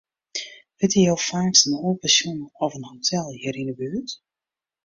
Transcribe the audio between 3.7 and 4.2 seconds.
'e buert?